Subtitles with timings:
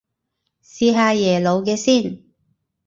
[0.63, 2.23] 試下耶魯嘅先